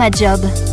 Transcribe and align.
Format 0.00 0.16
Job. 0.16 0.69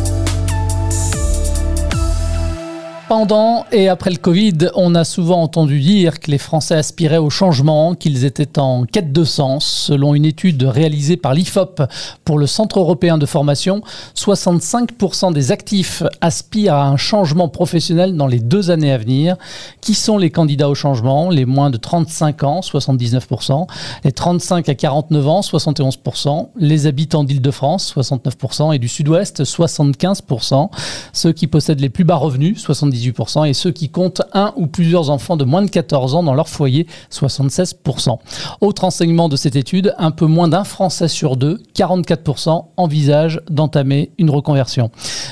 Pendant 3.08 3.64
et 3.72 3.88
après 3.88 4.10
le 4.10 4.18
Covid, 4.18 4.68
on 4.74 4.94
a 4.94 5.02
souvent 5.02 5.40
entendu 5.40 5.80
dire 5.80 6.20
que 6.20 6.30
les 6.30 6.36
Français 6.36 6.74
aspiraient 6.74 7.16
au 7.16 7.30
changement, 7.30 7.94
qu'ils 7.94 8.26
étaient 8.26 8.58
en 8.58 8.84
quête 8.84 9.14
de 9.14 9.24
sens. 9.24 9.64
Selon 9.64 10.14
une 10.14 10.26
étude 10.26 10.62
réalisée 10.64 11.16
par 11.16 11.32
l'IFOP 11.32 11.80
pour 12.26 12.38
le 12.38 12.46
Centre 12.46 12.80
européen 12.80 13.16
de 13.16 13.24
formation, 13.24 13.80
65% 14.14 15.32
des 15.32 15.52
actifs 15.52 16.02
aspirent 16.20 16.74
à 16.74 16.86
un 16.86 16.98
changement 16.98 17.48
professionnel 17.48 18.14
dans 18.14 18.26
les 18.26 18.40
deux 18.40 18.70
années 18.70 18.92
à 18.92 18.98
venir. 18.98 19.36
Qui 19.80 19.94
sont 19.94 20.18
les 20.18 20.30
candidats 20.30 20.68
au 20.68 20.74
changement? 20.74 21.30
Les 21.30 21.46
moins 21.46 21.70
de 21.70 21.78
35 21.78 22.42
ans, 22.42 22.60
79%, 22.60 23.66
les 24.04 24.12
35 24.12 24.68
à 24.68 24.74
49 24.74 25.28
ans, 25.28 25.40
71%, 25.40 26.48
les 26.58 26.86
habitants 26.86 27.24
d'Île-de-France, 27.24 27.94
69%, 27.96 28.74
et 28.74 28.78
du 28.78 28.88
Sud-Ouest, 28.88 29.44
75%, 29.44 30.68
ceux 31.14 31.32
qui 31.32 31.46
possèdent 31.46 31.80
les 31.80 31.88
plus 31.88 32.04
bas 32.04 32.16
revenus, 32.16 32.62
70% 32.62 32.97
et 33.44 33.54
ceux 33.54 33.70
qui 33.70 33.88
comptent 33.88 34.22
un 34.32 34.52
ou 34.56 34.66
plusieurs 34.66 35.10
enfants 35.10 35.36
de 35.36 35.44
moins 35.44 35.62
de 35.62 35.70
14 35.70 36.14
ans 36.14 36.22
dans 36.22 36.34
leur 36.34 36.48
foyer, 36.48 36.86
76%. 37.10 38.18
Autre 38.60 38.84
enseignement 38.84 39.28
de 39.28 39.36
cette 39.36 39.56
étude, 39.56 39.94
un 39.98 40.10
peu 40.10 40.26
moins 40.26 40.48
d'un 40.48 40.64
Français 40.64 41.08
sur 41.08 41.36
deux, 41.36 41.60
44%, 41.74 42.64
envisage 42.76 43.40
d'entamer 43.50 44.10
une 44.18 44.30
reconversion. 44.30 44.90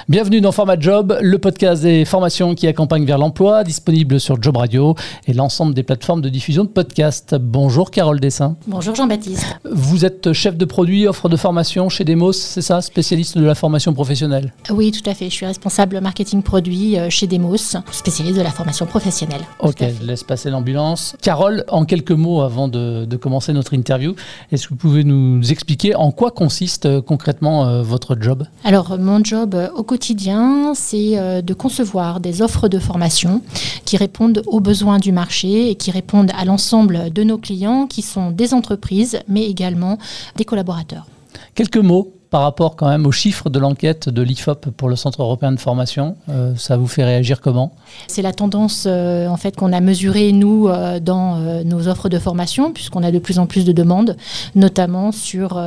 Bienvenue 0.08 0.40
dans 0.40 0.52
Format 0.52 0.78
Job, 0.78 1.18
le 1.20 1.38
podcast 1.38 1.82
des 1.82 2.04
formations 2.04 2.54
qui 2.54 2.66
accompagnent 2.66 3.04
vers 3.04 3.18
l'emploi, 3.18 3.64
disponible 3.64 4.20
sur 4.20 4.42
Job 4.42 4.56
Radio 4.56 4.94
et 5.26 5.32
l'ensemble 5.32 5.74
des 5.74 5.82
plateformes 5.82 6.20
de 6.20 6.28
diffusion 6.28 6.64
de 6.64 6.68
podcasts. 6.68 7.34
Bonjour 7.34 7.90
Carole 7.90 8.20
Dessin. 8.20 8.56
Bonjour 8.66 8.94
Jean-Baptiste. 8.94 9.44
Vous 9.70 10.04
êtes 10.04 10.32
chef 10.32 10.56
de 10.56 10.64
produit, 10.64 11.06
offre 11.06 11.28
de 11.28 11.36
formation 11.36 11.88
chez 11.88 12.04
Demos, 12.04 12.32
c'est 12.32 12.62
ça, 12.62 12.80
spécialiste 12.80 13.38
de 13.38 13.44
la 13.44 13.54
formation 13.54 13.92
professionnelle? 13.92 14.52
Oui, 14.70 14.92
tout 14.92 15.08
à 15.08 15.14
fait. 15.14 15.26
Je 15.26 15.34
suis 15.34 15.46
responsable 15.46 16.00
marketing 16.00 16.42
produit 16.42 16.98
euh, 16.98 17.10
chez 17.10 17.26
Demos 17.26 17.55
spécialiste 17.56 18.36
de 18.36 18.42
la 18.42 18.50
formation 18.50 18.86
professionnelle. 18.86 19.42
Ok, 19.60 19.78
je 19.80 20.06
laisse 20.06 20.24
passer 20.24 20.50
l'ambulance. 20.50 21.16
Carole, 21.22 21.64
en 21.68 21.84
quelques 21.84 22.12
mots 22.12 22.40
avant 22.40 22.68
de, 22.68 23.16
commencer 23.16 23.52
notre 23.52 23.74
interview, 23.74 24.14
est-ce 24.52 24.64
que 24.64 24.70
vous 24.70 24.76
pouvez 24.76 25.04
nous 25.04 25.50
expliquer 25.50 25.94
en 25.94 26.10
quoi 26.10 26.30
consiste 26.30 26.86
euh, 26.86 27.00
concrètement 27.00 27.66
euh, 27.66 27.82
votre 27.82 28.16
job? 28.20 28.44
Alors, 28.64 28.98
mon 28.98 29.24
job 29.24 29.54
euh, 29.54 29.68
au 29.74 29.82
quotidien, 29.82 30.72
c'est 30.74 31.42
de 31.42 31.54
concevoir 31.54 32.20
des 32.20 32.42
offres 32.42 32.68
de 32.68 32.78
formation 32.78 33.42
qui 33.84 33.96
répondent 33.96 34.42
aux 34.46 34.60
besoins 34.60 34.98
du 34.98 35.12
marché 35.12 35.70
et 35.70 35.74
qui 35.74 35.90
répondent 35.90 36.30
à 36.38 36.44
l'ensemble 36.44 37.10
de 37.12 37.22
nos 37.22 37.38
clients 37.38 37.86
qui 37.86 38.02
sont 38.02 38.30
des 38.30 38.54
entreprises, 38.54 39.18
mais 39.28 39.44
également 39.44 39.98
des 40.36 40.44
collaborateurs. 40.44 41.06
Quelques 41.54 41.76
mots 41.78 42.12
par 42.30 42.42
rapport 42.42 42.76
quand 42.76 42.88
même 42.88 43.06
aux 43.06 43.12
chiffres 43.12 43.50
de 43.50 43.58
l'enquête 43.58 44.08
de 44.08 44.22
l'IFOP 44.22 44.70
pour 44.76 44.88
le 44.88 44.96
Centre 44.96 45.22
européen 45.22 45.52
de 45.52 45.60
formation. 45.60 46.16
Euh, 46.28 46.54
ça 46.56 46.76
vous 46.76 46.86
fait 46.86 47.04
réagir 47.04 47.40
comment? 47.40 47.72
C'est 48.08 48.22
la 48.22 48.32
tendance 48.32 48.84
euh, 48.86 49.28
en 49.28 49.36
fait 49.36 49.56
qu'on 49.56 49.72
a 49.72 49.80
mesurée 49.80 50.32
nous 50.32 50.68
euh, 50.68 51.00
dans 51.00 51.36
nos 51.64 51.88
offres 51.88 52.08
de 52.08 52.18
formation 52.18 52.72
puisqu'on 52.72 53.02
a 53.02 53.10
de 53.10 53.18
plus 53.18 53.38
en 53.38 53.46
plus 53.46 53.64
de 53.64 53.72
demandes, 53.72 54.16
notamment 54.54 55.12
sur 55.12 55.60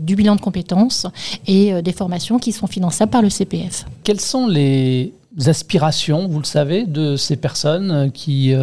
du 0.00 0.16
bilan 0.16 0.36
de 0.36 0.40
compétences 0.40 1.06
et 1.46 1.82
des 1.82 1.92
formations 1.92 2.38
qui 2.38 2.52
sont 2.52 2.66
finançables 2.66 3.10
par 3.10 3.22
le 3.22 3.30
CPF. 3.30 3.86
Quelles 4.02 4.20
sont 4.20 4.46
les 4.46 5.12
aspirations, 5.46 6.28
vous 6.28 6.38
le 6.38 6.44
savez, 6.44 6.86
de 6.86 7.16
ces 7.16 7.36
personnes 7.36 8.10
qui 8.12 8.54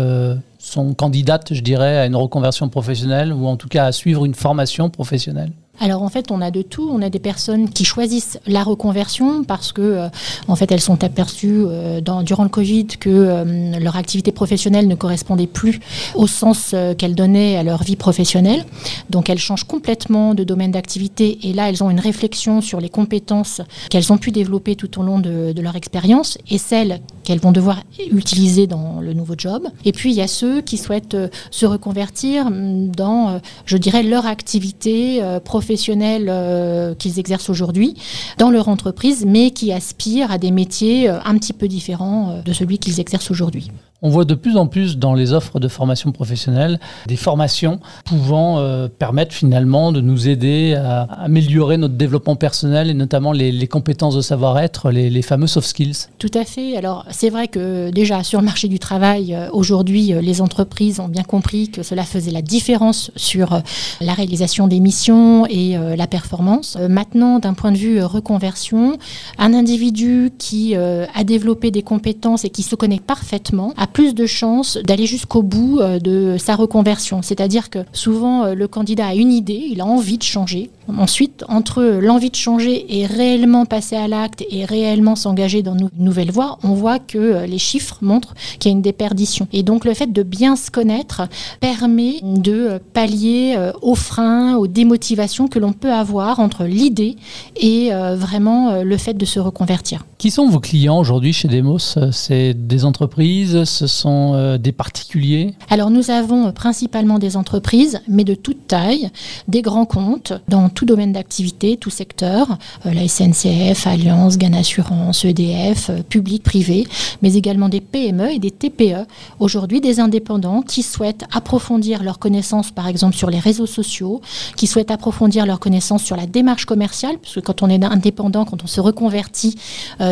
sont 0.59 0.93
candidates, 0.93 1.53
je 1.53 1.61
dirais, 1.61 1.97
à 1.97 2.05
une 2.05 2.15
reconversion 2.15 2.69
professionnelle 2.69 3.33
ou 3.33 3.47
en 3.47 3.57
tout 3.57 3.67
cas 3.67 3.85
à 3.85 3.91
suivre 3.91 4.25
une 4.25 4.35
formation 4.35 4.89
professionnelle? 4.89 5.51
Alors 5.81 6.03
en 6.03 6.09
fait, 6.09 6.29
on 6.29 6.41
a 6.41 6.51
de 6.51 6.61
tout. 6.61 6.87
On 6.93 7.01
a 7.01 7.09
des 7.09 7.19
personnes 7.19 7.67
qui 7.67 7.85
choisissent 7.85 8.39
la 8.45 8.63
reconversion 8.63 9.43
parce 9.43 9.71
que 9.71 9.81
euh, 9.81 10.09
en 10.47 10.55
fait, 10.55 10.71
elles 10.71 10.79
sont 10.79 11.03
aperçues 11.03 11.63
euh, 11.65 12.01
durant 12.21 12.43
le 12.43 12.49
Covid 12.49 12.85
que 12.85 13.09
euh, 13.09 13.79
leur 13.79 13.95
activité 13.95 14.31
professionnelle 14.31 14.87
ne 14.87 14.93
correspondait 14.93 15.47
plus 15.47 15.79
au 16.13 16.27
sens 16.27 16.75
qu'elles 16.99 17.15
donnaient 17.15 17.57
à 17.57 17.63
leur 17.63 17.81
vie 17.81 17.95
professionnelle. 17.95 18.63
Donc 19.09 19.29
elles 19.29 19.39
changent 19.39 19.63
complètement 19.63 20.35
de 20.35 20.43
domaine 20.43 20.71
d'activité 20.71 21.39
et 21.49 21.53
là, 21.53 21.67
elles 21.67 21.83
ont 21.83 21.89
une 21.89 21.99
réflexion 21.99 22.61
sur 22.61 22.79
les 22.79 22.89
compétences 22.89 23.61
qu'elles 23.89 24.13
ont 24.13 24.19
pu 24.19 24.29
développer 24.29 24.75
tout 24.75 24.99
au 24.99 25.03
long 25.03 25.17
de, 25.17 25.51
de 25.51 25.61
leur 25.63 25.75
expérience 25.75 26.37
et 26.47 26.59
celles 26.59 27.01
qu'elles 27.23 27.39
vont 27.39 27.51
devoir 27.51 27.81
utiliser 28.11 28.67
dans 28.67 28.99
le 29.01 29.13
nouveau 29.13 29.33
job. 29.35 29.67
Et 29.83 29.93
puis 29.93 30.11
il 30.11 30.15
y 30.15 30.21
a 30.21 30.27
ceux 30.27 30.61
qui 30.61 30.77
souhaitent 30.77 31.17
se 31.49 31.65
reconvertir 31.65 32.51
mm, 32.51 32.91
dans, 32.95 33.41
je 33.65 33.77
dirais, 33.77 34.03
leur 34.03 34.27
activité 34.27 35.23
professionnelle 35.43 35.70
professionnels 35.71 36.27
euh, 36.27 36.93
qu'ils 36.95 37.17
exercent 37.17 37.49
aujourd'hui 37.49 37.95
dans 38.37 38.51
leur 38.51 38.67
entreprise, 38.67 39.23
mais 39.25 39.51
qui 39.51 39.71
aspirent 39.71 40.29
à 40.29 40.37
des 40.37 40.51
métiers 40.51 41.09
euh, 41.09 41.17
un 41.23 41.37
petit 41.37 41.53
peu 41.53 41.69
différents 41.69 42.31
euh, 42.31 42.41
de 42.41 42.51
celui 42.51 42.77
qu'ils 42.77 42.99
exercent 42.99 43.31
aujourd'hui. 43.31 43.71
On 44.03 44.09
voit 44.09 44.25
de 44.25 44.33
plus 44.33 44.57
en 44.57 44.65
plus 44.65 44.97
dans 44.97 45.13
les 45.13 45.31
offres 45.31 45.59
de 45.59 45.67
formation 45.67 46.11
professionnelle 46.11 46.79
des 47.05 47.15
formations 47.15 47.79
pouvant 48.05 48.57
euh, 48.57 48.87
permettre 48.87 49.31
finalement 49.31 49.91
de 49.91 50.01
nous 50.01 50.27
aider 50.27 50.73
à 50.73 51.03
améliorer 51.03 51.77
notre 51.77 51.93
développement 51.93 52.35
personnel 52.35 52.89
et 52.89 52.95
notamment 52.95 53.31
les, 53.31 53.67
compétences 53.67 54.15
de 54.15 54.21
savoir-être, 54.21 54.89
les, 54.89 55.21
fameux 55.21 55.45
soft 55.45 55.67
skills. 55.67 56.07
Tout 56.17 56.31
à 56.33 56.45
fait. 56.45 56.75
Alors 56.77 57.05
c'est 57.11 57.29
vrai 57.29 57.47
que 57.47 57.91
déjà 57.91 58.23
sur 58.23 58.39
le 58.39 58.45
marché 58.45 58.67
du 58.67 58.79
travail, 58.79 59.35
euh, 59.35 59.49
aujourd'hui, 59.53 60.13
euh, 60.13 60.21
les 60.21 60.41
entreprises 60.41 60.99
ont 60.99 61.07
bien 61.07 61.21
compris 61.21 61.69
que 61.69 61.83
cela 61.83 62.03
faisait 62.03 62.31
la 62.31 62.41
différence 62.41 63.11
sur 63.15 63.61
la 64.01 64.13
réalisation 64.13 64.67
des 64.67 64.79
missions 64.79 65.45
et 65.45 65.77
la 65.95 66.07
performance. 66.07 66.77
maintenant, 66.89 67.39
d'un 67.39 67.53
point 67.53 67.71
de 67.71 67.77
vue 67.77 68.03
reconversion, 68.03 68.97
un 69.37 69.53
individu 69.53 70.31
qui 70.37 70.75
a 70.75 71.23
développé 71.23 71.71
des 71.71 71.83
compétences 71.83 72.45
et 72.45 72.49
qui 72.49 72.63
se 72.63 72.75
connaît 72.75 72.99
parfaitement 72.99 73.73
plus 73.91 74.13
de 74.15 74.25
chances 74.25 74.77
d'aller 74.77 75.05
jusqu'au 75.05 75.43
bout 75.43 75.79
euh, 75.79 75.99
de 75.99 76.37
sa 76.37 76.55
reconversion. 76.55 77.21
C'est-à-dire 77.21 77.69
que 77.69 77.79
souvent, 77.93 78.45
euh, 78.45 78.53
le 78.55 78.67
candidat 78.67 79.07
a 79.07 79.15
une 79.15 79.31
idée, 79.31 79.67
il 79.69 79.81
a 79.81 79.85
envie 79.85 80.17
de 80.17 80.23
changer. 80.23 80.69
Ensuite, 80.97 81.45
entre 81.47 81.83
l'envie 81.83 82.31
de 82.31 82.35
changer 82.35 82.99
et 82.99 83.05
réellement 83.05 83.65
passer 83.65 83.95
à 83.95 84.07
l'acte 84.07 84.43
et 84.49 84.65
réellement 84.65 85.15
s'engager 85.15 85.61
dans 85.61 85.77
une 85.77 85.89
nouvelle 85.97 86.31
voie, 86.31 86.57
on 86.63 86.73
voit 86.73 86.99
que 86.99 87.17
euh, 87.17 87.45
les 87.45 87.57
chiffres 87.57 87.99
montrent 88.01 88.33
qu'il 88.59 88.71
y 88.71 88.73
a 88.73 88.75
une 88.75 88.81
déperdition. 88.81 89.47
Et 89.53 89.63
donc, 89.63 89.85
le 89.85 89.93
fait 89.93 90.11
de 90.11 90.23
bien 90.23 90.55
se 90.55 90.71
connaître 90.71 91.23
permet 91.59 92.15
de 92.23 92.79
pallier 92.93 93.57
aux 93.81 93.95
freins, 93.95 94.55
aux 94.55 94.67
démotivations 94.67 95.47
que 95.47 95.59
l'on 95.59 95.73
peut 95.73 95.91
avoir 95.91 96.39
entre 96.39 96.63
l'idée 96.65 97.15
et 97.55 97.91
vraiment 97.91 98.83
le 98.83 98.97
fait 98.97 99.13
de 99.13 99.25
se 99.25 99.39
reconvertir. 99.39 100.03
Qui 100.21 100.29
sont 100.29 100.47
vos 100.47 100.59
clients 100.59 100.99
aujourd'hui 100.99 101.33
chez 101.33 101.47
Demos? 101.47 101.95
C'est 102.11 102.53
des 102.53 102.85
entreprises 102.85 103.63
ce 103.63 103.87
sont 103.87 104.33
euh, 104.35 104.59
des 104.59 104.71
particuliers? 104.71 105.55
Alors 105.71 105.89
nous 105.89 106.11
avons 106.11 106.45
euh, 106.45 106.51
principalement 106.51 107.17
des 107.17 107.37
entreprises, 107.37 108.01
mais 108.07 108.23
de 108.23 108.35
toute 108.35 108.67
taille, 108.67 109.09
des 109.47 109.63
grands 109.63 109.87
comptes 109.87 110.33
dans 110.47 110.69
tout 110.69 110.85
domaine 110.85 111.11
d'activité, 111.11 111.75
tout 111.75 111.89
secteur, 111.89 112.59
euh, 112.85 112.93
la 112.93 113.07
SNCF, 113.07 113.87
Alliance, 113.87 114.37
Gan 114.37 114.53
Assurance, 114.53 115.25
EDF, 115.25 115.89
public, 116.07 116.43
privé, 116.43 116.85
mais 117.23 117.33
également 117.33 117.67
des 117.67 117.81
PME 117.81 118.33
et 118.33 118.37
des 118.37 118.51
TPE. 118.51 119.07
Aujourd'hui, 119.39 119.81
des 119.81 119.99
indépendants 119.99 120.61
qui 120.61 120.83
souhaitent 120.83 121.25
approfondir 121.33 122.03
leurs 122.03 122.19
connaissances, 122.19 122.69
par 122.69 122.87
exemple 122.87 123.15
sur 123.15 123.31
les 123.31 123.39
réseaux 123.39 123.65
sociaux, 123.65 124.21
qui 124.55 124.67
souhaitent 124.67 124.91
approfondir 124.91 125.47
leurs 125.47 125.59
connaissances 125.59 126.03
sur 126.03 126.15
la 126.15 126.27
démarche 126.27 126.65
commerciale, 126.65 127.17
parce 127.19 127.33
que 127.33 127.39
quand 127.39 127.63
on 127.63 127.69
est 127.69 127.83
indépendant, 127.83 128.45
quand 128.45 128.63
on 128.63 128.67
se 128.67 128.81
reconvertit, 128.81 129.55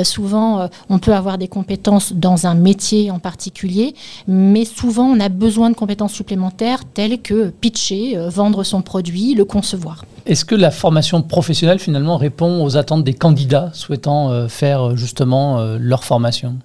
souvent 0.04 0.70
on 0.90 1.00
peut 1.00 1.14
avoir 1.14 1.38
des 1.38 1.48
compétences 1.48 2.14
dans 2.14 2.48
un 2.48 2.56
métier 2.56 3.12
en 3.12 3.20
particulier 3.20 3.94
mais 4.28 4.66
souvent 4.66 5.06
on 5.06 5.20
a 5.20 5.30
besoin 5.30 5.70
de 5.70 5.76
compétences 5.76 6.14
supplémentaires 6.14 6.82
telles 6.94 7.22
que 7.22 7.50
pitcher, 7.50 8.18
euh, 8.18 8.30
vendre 8.30 8.64
son 8.64 8.82
produit, 8.82 9.34
le 9.34 9.46
concevoir. 9.46 10.06
Est-ce 10.26 10.46
que 10.46 10.56
la 10.56 10.72
formation 10.72 11.22
professionnelle 11.22 11.80
finalement 11.80 12.18
répond 12.18 12.64
aux 12.64 12.78
attentes 12.78 13.04
des 13.04 13.14
candidats 13.14 13.72
souhaitant 13.74 14.32
euh, 14.32 14.48
faire 14.48 14.90
euh, 14.90 14.96
justement 14.96 15.60
leur 15.80 16.04
formation? 16.04 16.58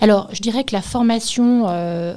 Alors, 0.00 0.28
je 0.32 0.40
dirais 0.40 0.64
que 0.64 0.74
la 0.74 0.82
formation 0.82 1.66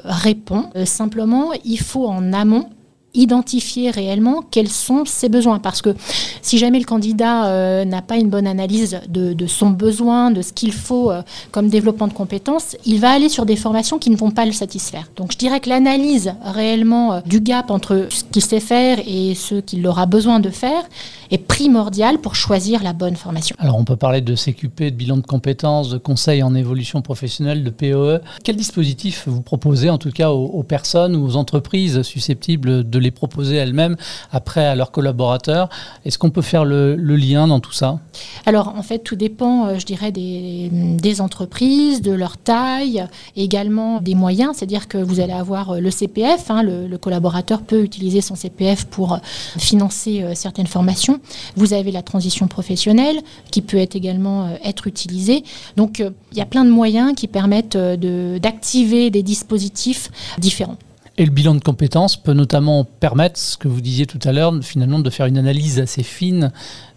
répond. 0.05 0.69
simplement, 0.85 1.49
il 1.65 1.79
faut 1.79 2.07
en 2.07 2.33
amont 2.33 2.69
identifier 3.13 3.91
réellement 3.91 4.43
quels 4.51 4.69
sont 4.69 5.05
ses 5.05 5.29
besoins. 5.29 5.59
Parce 5.59 5.81
que 5.81 5.95
si 6.41 6.57
jamais 6.57 6.79
le 6.79 6.85
candidat 6.85 7.45
euh, 7.47 7.85
n'a 7.85 8.01
pas 8.01 8.17
une 8.17 8.29
bonne 8.29 8.47
analyse 8.47 8.99
de, 9.07 9.47
son 9.47 9.69
besoin, 9.71 10.31
de 10.31 10.41
ce 10.41 10.53
qu'il 10.53 10.73
faut 10.73 11.11
euh, 11.11 11.21
comme 11.51 11.67
développement 11.67 12.07
de 12.07 12.13
compétences, 12.13 12.77
il 12.85 12.99
va 12.99 13.11
aller 13.11 13.29
sur 13.29 13.45
des 13.45 13.55
formations 13.55 13.99
qui 13.99 14.09
ne 14.09 14.15
vont 14.15 14.31
pas 14.31 14.45
le 14.45 14.51
satisfaire. 14.51 15.09
Donc 15.15 15.31
je 15.33 15.37
dirais 15.37 15.59
que 15.59 15.69
l'analyse 15.69 16.33
réellement 16.43 17.13
euh, 17.13 17.19
du 17.25 17.41
gap 17.41 17.69
entre 17.69 18.07
ce 18.09 18.23
qu'il 18.23 18.43
sait 18.43 18.59
faire 18.59 18.99
et 19.05 19.35
ce 19.35 19.55
qu'il 19.55 19.85
aura 19.87 20.05
besoin 20.05 20.39
de 20.39 20.49
faire 20.49 20.83
est 21.31 21.37
primordial 21.37 22.19
pour 22.19 22.35
choisir 22.35 22.83
la 22.83 22.93
bonne 22.93 23.15
formation. 23.15 23.55
Alors 23.57 23.77
on 23.77 23.85
peut 23.85 23.95
parler 23.95 24.19
de 24.21 24.35
CQP, 24.35 24.83
de 24.83 24.89
bilan 24.89 25.17
de 25.17 25.25
compétences, 25.25 25.89
de 25.89 25.97
conseil 25.97 26.43
en 26.43 26.53
évolution 26.53 27.01
professionnelle, 27.01 27.63
de 27.63 27.69
POE. 27.69 28.19
Quel 28.43 28.57
dispositif 28.57 29.23
vous 29.27 29.41
proposez 29.41 29.89
en 29.89 29.97
tout 29.97 30.11
cas 30.11 30.31
aux, 30.31 30.63
personnes 30.63 31.15
ou 31.15 31.25
aux 31.25 31.37
entreprises 31.37 32.01
susceptibles 32.01 32.89
de 32.89 32.99
les 32.99 33.11
proposer 33.11 33.55
elles-mêmes 33.55 33.95
après 34.31 34.65
à 34.65 34.75
leurs 34.75 34.91
collaborateurs? 34.91 35.69
Est-ce 36.05 36.17
qu'on 36.17 36.31
peut 36.31 36.41
faire 36.41 36.65
le, 36.65 36.95
lien 36.95 37.47
dans 37.47 37.59
tout 37.59 37.71
ça? 37.71 37.99
Alors 38.45 38.69
en 38.69 38.83
fait 38.83 38.99
tout 38.99 39.15
dépend, 39.15 39.67
euh, 39.67 39.79
je 39.79 39.85
dirais, 39.85 40.11
des, 40.11 40.69
des 40.71 41.21
entreprises, 41.21 42.01
de 42.01 42.11
leur 42.11 42.37
taille, 42.37 43.05
également 43.35 44.01
des 44.01 44.15
moyens, 44.15 44.57
c'est-à-dire 44.57 44.87
que 44.87 44.97
vous 44.97 45.19
allez 45.19 45.33
avoir 45.33 45.71
euh, 45.71 45.79
le 45.79 45.91
CPF, 45.91 46.49
hein, 46.49 46.63
le, 46.63 46.97
collaborateur 46.97 47.61
peut 47.61 47.83
utiliser 47.83 48.21
son 48.21 48.35
CPF 48.35 48.85
pour 48.85 49.13
euh, 49.13 49.17
financer 49.57 50.23
certaines 50.35 50.67
formations. 50.67 51.20
Vous 51.55 51.73
avez 51.73 51.91
la 51.91 52.01
transition 52.01 52.47
professionnelle 52.47 53.17
qui 53.51 53.61
peut 53.61 53.77
également 53.77 54.57
être 54.63 54.87
utilisée. 54.87 55.43
Donc 55.77 55.99
il 55.99 56.37
y 56.37 56.41
a 56.41 56.45
plein 56.45 56.65
de 56.65 56.69
moyens 56.69 57.13
qui 57.15 57.27
permettent 57.27 57.77
d'activer 57.77 59.09
des 59.09 59.23
dispositifs 59.23 60.09
différents. 60.37 60.77
Et 61.17 61.25
le 61.25 61.31
bilan 61.31 61.55
de 61.55 61.59
compétences 61.59 62.15
peut 62.15 62.33
notamment 62.33 62.83
permettre, 62.85 63.37
ce 63.37 63.57
que 63.57 63.67
vous 63.67 63.81
disiez 63.81 64.05
tout 64.05 64.19
à 64.23 64.31
l'heure, 64.31 64.53
finalement 64.61 64.99
de 64.99 65.09
faire 65.09 65.25
une 65.25 65.37
analyse 65.37 65.79
assez 65.79 66.03
fine 66.03 66.51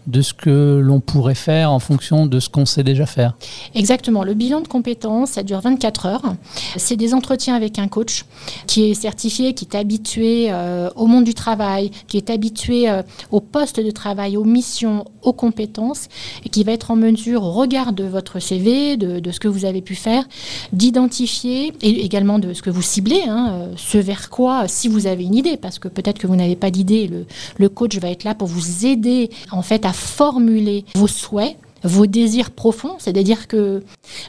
de 0.07 0.21
ce 0.21 0.33
que 0.33 0.79
l'on 0.83 0.99
pourrait 0.99 1.35
faire 1.35 1.71
en 1.71 1.79
fonction 1.79 2.25
de 2.25 2.39
ce 2.39 2.49
qu'on 2.49 2.65
sait 2.65 2.83
déjà 2.83 3.05
faire. 3.05 3.35
Exactement. 3.73 4.23
Le 4.23 4.33
bilan 4.33 4.61
de 4.61 4.67
compétences, 4.67 5.31
ça 5.31 5.43
dure 5.43 5.61
24 5.61 6.05
heures. 6.05 6.35
C'est 6.77 6.95
des 6.95 7.13
entretiens 7.13 7.55
avec 7.55 7.79
un 7.79 7.87
coach 7.87 8.25
qui 8.67 8.89
est 8.89 8.93
certifié, 8.93 9.53
qui 9.53 9.65
est 9.65 9.75
habitué 9.75 10.47
euh, 10.49 10.89
au 10.95 11.07
monde 11.07 11.23
du 11.23 11.33
travail, 11.33 11.91
qui 12.07 12.17
est 12.17 12.29
habitué 12.29 12.89
euh, 12.89 13.01
au 13.31 13.39
poste 13.39 13.79
de 13.79 13.91
travail, 13.91 14.37
aux 14.37 14.43
missions, 14.43 15.05
aux 15.23 15.33
compétences, 15.33 16.07
et 16.45 16.49
qui 16.49 16.63
va 16.63 16.71
être 16.71 16.91
en 16.91 16.95
mesure, 16.95 17.43
au 17.43 17.51
regard 17.51 17.93
de 17.93 18.03
votre 18.03 18.39
CV, 18.39 18.97
de, 18.97 19.31
ce 19.31 19.39
que 19.39 19.47
vous 19.47 19.65
avez 19.65 19.81
pu 19.81 19.95
faire, 19.95 20.23
d'identifier, 20.71 21.73
et 21.81 22.05
également 22.05 22.39
de 22.39 22.53
ce 22.53 22.61
que 22.61 22.69
vous 22.69 22.81
ciblez, 22.81 23.23
hein, 23.27 23.49
euh, 23.53 23.73
ce 23.75 23.97
vers 23.97 24.29
quoi, 24.29 24.67
si 24.67 24.87
vous 24.87 25.07
avez 25.07 25.23
une 25.23 25.35
idée, 25.35 25.57
parce 25.57 25.79
que 25.79 25.87
peut-être 25.87 26.19
que 26.19 26.27
vous 26.27 26.35
n'avez 26.35 26.55
pas 26.55 26.71
d'idée, 26.71 27.07
le, 27.07 27.25
le 27.57 27.69
coach 27.69 27.97
va 27.97 28.09
être 28.09 28.23
là 28.23 28.35
pour 28.35 28.47
vous 28.47 28.85
aider 28.85 29.29
en 29.51 29.61
fait 29.61 29.85
à 29.85 29.93
formuler 29.95 30.85
vos 30.95 31.07
souhaits, 31.07 31.57
vos 31.83 32.05
désirs 32.05 32.51
profonds. 32.51 32.95
C'est-à-dire 32.99 33.47
que 33.47 33.83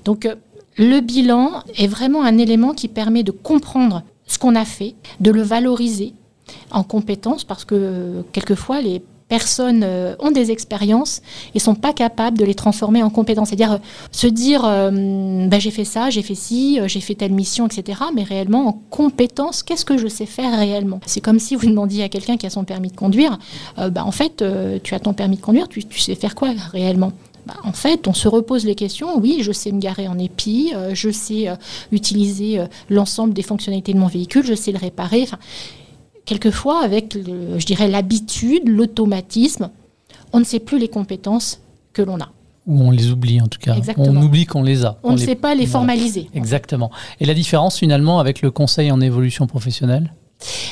donc 0.04 0.26
euh, 0.26 0.36
le 0.78 1.00
bilan 1.00 1.62
est 1.76 1.86
vraiment 1.86 2.22
un 2.22 2.38
élément 2.38 2.72
qui 2.72 2.88
permet 2.88 3.22
de 3.22 3.30
comprendre 3.30 4.02
ce 4.26 4.38
qu'on 4.38 4.54
a 4.54 4.64
fait, 4.64 4.94
de 5.20 5.30
le 5.30 5.42
valoriser 5.42 6.14
en 6.70 6.82
compétences, 6.82 7.44
parce 7.44 7.64
que 7.64 8.22
quelquefois 8.32 8.80
les 8.80 9.02
personnes 9.28 9.82
euh, 9.84 10.14
ont 10.20 10.30
des 10.30 10.50
expériences 10.50 11.20
et 11.54 11.58
sont 11.58 11.74
pas 11.74 11.92
capables 11.92 12.38
de 12.38 12.44
les 12.44 12.54
transformer 12.54 13.02
en 13.02 13.10
compétences. 13.10 13.48
C'est-à-dire 13.48 13.72
euh, 13.72 13.78
se 14.12 14.26
dire 14.26 14.62
euh, 14.64 15.48
bah, 15.48 15.58
j'ai 15.58 15.70
fait 15.70 15.84
ça, 15.84 16.10
j'ai 16.10 16.22
fait 16.22 16.34
ci, 16.34 16.78
j'ai 16.86 17.00
fait 17.00 17.14
telle 17.14 17.32
mission, 17.32 17.66
etc. 17.66 18.00
Mais 18.14 18.22
réellement 18.22 18.68
en 18.68 18.72
compétences, 18.90 19.62
qu'est-ce 19.62 19.84
que 19.84 19.98
je 19.98 20.06
sais 20.06 20.26
faire 20.26 20.56
réellement? 20.58 21.00
C'est 21.06 21.20
comme 21.20 21.38
si 21.38 21.56
vous 21.56 21.66
demandiez 21.66 22.04
à 22.04 22.08
quelqu'un 22.08 22.36
qui 22.36 22.46
a 22.46 22.50
son 22.50 22.64
permis 22.64 22.88
de 22.88 22.96
conduire, 22.96 23.38
bah, 23.76 24.04
en 24.04 24.10
fait, 24.10 24.44
tu 24.82 24.94
as 24.94 25.00
ton 25.00 25.12
permis 25.12 25.36
de 25.36 25.42
conduire, 25.42 25.68
tu, 25.68 25.82
sais 25.98 26.14
faire 26.14 26.34
quoi 26.34 26.50
réellement? 26.72 27.12
Bah, 27.46 27.54
en 27.64 27.72
fait, 27.72 28.08
on 28.08 28.14
se 28.14 28.28
repose 28.28 28.64
les 28.64 28.74
questions. 28.74 29.18
Oui, 29.18 29.38
je 29.40 29.52
sais 29.52 29.72
me 29.72 29.80
garer 29.80 30.08
en 30.08 30.18
épi, 30.18 30.72
je 30.92 31.10
sais 31.10 31.48
utiliser 31.92 32.60
l'ensemble 32.90 33.34
des 33.34 33.42
fonctionnalités 33.42 33.92
de 33.92 33.98
mon 33.98 34.08
véhicule, 34.08 34.44
je 34.44 34.54
sais 34.54 34.72
le 34.72 34.78
réparer. 34.78 35.26
Quelquefois, 36.26 36.82
avec, 36.82 37.14
je 37.14 37.64
dirais, 37.64 37.88
l'habitude, 37.88 38.68
l'automatisme, 38.68 39.70
on 40.32 40.40
ne 40.40 40.44
sait 40.44 40.58
plus 40.58 40.78
les 40.78 40.88
compétences 40.88 41.60
que 41.92 42.02
l'on 42.02 42.20
a. 42.20 42.30
Ou 42.66 42.82
on 42.82 42.90
les 42.90 43.10
oublie 43.10 43.40
en 43.40 43.46
tout 43.46 43.60
cas. 43.60 43.76
On 43.96 44.16
oublie 44.16 44.44
qu'on 44.44 44.62
les 44.62 44.84
a. 44.84 44.98
On, 45.04 45.12
ne 45.12 45.18
sait 45.18 45.36
pas 45.36 45.54
les 45.54 45.66
formaliser. 45.66 46.28
Exactement. 46.34 46.90
Et 47.20 47.24
la 47.24 47.34
différence 47.34 47.78
finalement 47.78 48.18
avec 48.18 48.42
le 48.42 48.50
conseil 48.50 48.90
en 48.90 49.00
évolution 49.00 49.46
professionnelle? 49.46 50.12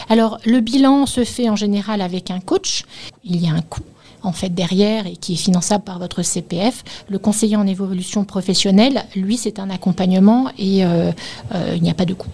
Alors 0.08 0.38
le 0.44 0.60
bilan 0.60 1.06
se 1.06 1.24
fait 1.24 1.48
en 1.48 1.56
général 1.56 2.00
avec 2.00 2.32
un 2.32 2.40
coach. 2.40 2.82
Il 3.22 3.40
y 3.40 3.48
a 3.48 3.52
un 3.52 3.62
coût 3.62 3.84
en 4.24 4.32
fait 4.32 4.48
derrière 4.48 5.06
et 5.06 5.16
qui 5.16 5.34
est 5.34 5.36
finançable 5.36 5.84
par 5.84 6.00
votre 6.00 6.22
CPF. 6.22 6.82
Le 7.08 7.18
conseiller 7.18 7.56
en 7.56 7.66
évolution 7.66 8.24
professionnelle, 8.24 9.04
lui, 9.14 9.36
c'est 9.36 9.60
un 9.60 9.70
accompagnement 9.70 10.50
et 10.58 10.84
euh, 10.84 11.12
euh, 11.54 11.74
il 11.76 11.82
n'y 11.82 11.90
a 11.90 11.94
pas 11.94 12.06
de 12.06 12.14
coût. 12.14 12.30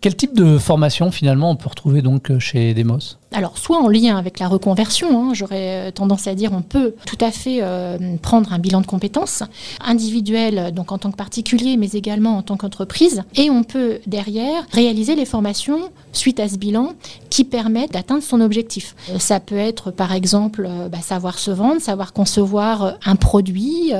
Quel 0.00 0.16
type 0.16 0.34
de 0.34 0.56
formation 0.56 1.10
finalement 1.10 1.50
on 1.50 1.56
peut 1.56 1.68
retrouver 1.68 2.00
donc 2.00 2.36
chez 2.38 2.72
Demos? 2.72 3.18
Alors, 3.32 3.58
soit 3.58 3.78
en 3.78 3.88
lien 3.88 4.16
avec 4.16 4.40
la 4.40 4.48
reconversion, 4.48 5.30
hein, 5.30 5.34
j'aurais 5.34 5.88
euh, 5.88 5.90
tendance 5.92 6.26
à 6.26 6.34
dire 6.34 6.50
on 6.52 6.62
peut 6.62 6.94
tout 7.06 7.18
à 7.20 7.30
fait 7.30 7.58
euh, 7.62 8.16
prendre 8.20 8.52
un 8.52 8.58
bilan 8.58 8.80
de 8.80 8.86
compétences 8.86 9.44
individuel, 9.80 10.72
donc 10.74 10.90
en 10.90 10.98
tant 10.98 11.12
que 11.12 11.16
particulier, 11.16 11.76
mais 11.76 11.90
également 11.90 12.36
en 12.36 12.42
tant 12.42 12.56
qu'entreprise, 12.56 13.22
et 13.36 13.48
on 13.48 13.62
peut 13.62 14.00
derrière 14.06 14.66
réaliser 14.72 15.14
les 15.14 15.26
formations 15.26 15.78
suite 16.12 16.40
à 16.40 16.48
ce 16.48 16.56
bilan 16.56 16.94
qui 17.28 17.44
permettent 17.44 17.92
d'atteindre 17.92 18.24
son 18.24 18.40
objectif. 18.40 18.96
Euh, 19.10 19.20
ça 19.20 19.38
peut 19.38 19.56
être 19.56 19.92
par 19.92 20.12
exemple 20.12 20.68
bah, 20.90 20.98
savoir 21.00 21.38
se 21.38 21.52
vendre, 21.52 21.80
savoir 21.80 22.12
concevoir 22.12 22.96
un 23.04 23.14
produit. 23.14 23.92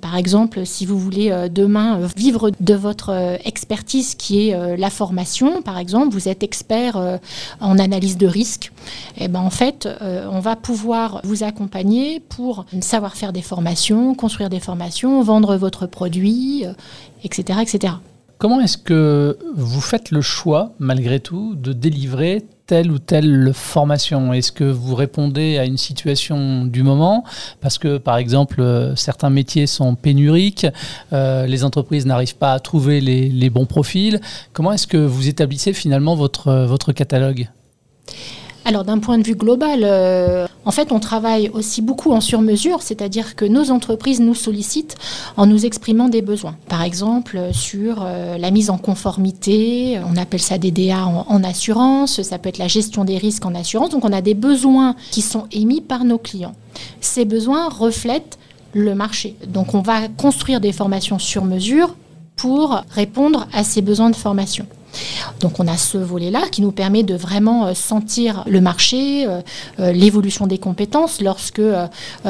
Par 0.00 0.16
exemple, 0.16 0.64
si 0.64 0.86
vous 0.86 0.98
voulez 0.98 1.48
demain 1.50 1.98
vivre 2.16 2.52
de 2.60 2.74
votre 2.74 3.38
expertise 3.44 4.14
qui 4.14 4.48
est 4.48 4.76
la 4.76 4.90
formation, 4.90 5.62
par 5.62 5.78
exemple, 5.78 6.10
vous 6.10 6.28
êtes 6.28 6.42
expert 6.42 7.18
en 7.60 7.78
analyse 7.78 8.16
de 8.16 8.26
risque 8.26 8.70
eh 9.18 9.28
ben 9.28 9.40
en 9.40 9.50
fait, 9.50 9.86
euh, 9.86 10.28
on 10.30 10.40
va 10.40 10.56
pouvoir 10.56 11.20
vous 11.24 11.42
accompagner 11.42 12.20
pour 12.20 12.66
savoir 12.80 13.16
faire 13.16 13.32
des 13.32 13.42
formations, 13.42 14.14
construire 14.14 14.50
des 14.50 14.60
formations, 14.60 15.22
vendre 15.22 15.56
votre 15.56 15.86
produit, 15.86 16.64
etc., 17.24 17.58
euh, 17.58 17.62
etc. 17.62 17.94
Comment 18.38 18.60
est-ce 18.60 18.76
que 18.76 19.38
vous 19.56 19.80
faites 19.80 20.10
le 20.10 20.20
choix, 20.20 20.72
malgré 20.78 21.20
tout, 21.20 21.54
de 21.54 21.72
délivrer 21.72 22.44
telle 22.66 22.90
ou 22.90 22.98
telle 22.98 23.52
formation? 23.54 24.34
Est-ce 24.34 24.52
que 24.52 24.64
vous 24.64 24.94
répondez 24.94 25.56
à 25.56 25.64
une 25.64 25.78
situation 25.78 26.66
du 26.66 26.82
moment? 26.82 27.24
Parce 27.62 27.78
que, 27.78 27.96
par 27.96 28.18
exemple, 28.18 28.60
euh, 28.60 28.94
certains 28.94 29.30
métiers 29.30 29.66
sont 29.66 29.94
pénuriques, 29.94 30.66
les 31.12 31.64
entreprises 31.64 32.04
n'arrivent 32.04 32.36
pas 32.36 32.52
à 32.52 32.60
trouver 32.60 33.00
les, 33.00 33.48
bons 33.50 33.64
profils. 33.64 34.20
Comment 34.52 34.72
est-ce 34.72 34.86
que 34.86 34.98
vous 34.98 35.28
établissez 35.28 35.72
finalement 35.72 36.14
votre 36.14 36.92
catalogue? 36.92 37.48
Alors 38.66 38.82
d'un 38.82 38.98
point 38.98 39.16
de 39.16 39.22
vue 39.22 39.36
global, 39.36 39.82
euh, 39.84 40.44
en 40.64 40.72
fait, 40.72 40.90
on 40.90 40.98
travaille 40.98 41.48
aussi 41.50 41.82
beaucoup 41.82 42.10
en 42.10 42.20
sur-mesure, 42.20 42.82
c'est-à-dire 42.82 43.36
que 43.36 43.44
nos 43.44 43.70
entreprises 43.70 44.20
nous 44.20 44.34
sollicitent 44.34 44.96
en 45.36 45.46
nous 45.46 45.64
exprimant 45.64 46.08
des 46.08 46.20
besoins. 46.20 46.56
Par 46.68 46.82
exemple, 46.82 47.38
sur 47.52 48.02
euh, 48.04 48.36
la 48.36 48.50
mise 48.50 48.68
en 48.68 48.76
conformité, 48.76 50.00
on 50.12 50.16
appelle 50.16 50.42
ça 50.42 50.58
des 50.58 50.72
DA 50.72 51.06
en, 51.06 51.44
assurance, 51.44 52.22
ça 52.22 52.38
peut 52.38 52.48
être 52.48 52.58
la 52.58 52.66
gestion 52.66 53.04
des 53.04 53.18
risques 53.18 53.46
en 53.46 53.54
assurance. 53.54 53.90
Donc 53.90 54.04
on 54.04 54.12
a 54.12 54.20
des 54.20 54.34
besoins 54.34 54.96
qui 55.12 55.22
sont 55.22 55.44
émis 55.52 55.80
par 55.80 56.04
nos 56.04 56.18
clients. 56.18 56.56
Ces 57.00 57.24
besoins 57.24 57.68
reflètent 57.68 58.36
le 58.72 58.96
marché. 58.96 59.36
Donc 59.46 59.74
on 59.74 59.80
va 59.80 60.08
construire 60.08 60.60
des 60.60 60.72
formations 60.72 61.20
sur 61.20 61.44
mesure 61.44 61.94
pour 62.34 62.82
répondre 62.90 63.46
à 63.52 63.62
ces 63.62 63.80
besoins 63.80 64.10
de 64.10 64.16
formation. 64.16 64.66
Donc 65.40 65.60
on 65.60 65.66
a 65.66 65.76
ce 65.76 65.98
volet-là 65.98 66.42
qui 66.50 66.62
nous 66.62 66.72
permet 66.72 67.02
de 67.02 67.14
vraiment 67.14 67.66
euh, 67.66 67.74
sentir 67.74 68.44
le 68.46 68.60
marché, 68.60 69.26
euh, 69.26 69.40
euh, 69.80 69.92
l'évolution 69.92 70.46
des 70.46 70.58
compétences 70.58 71.20
lorsque 71.20 71.62